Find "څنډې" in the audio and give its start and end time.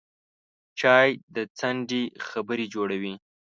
1.57-2.03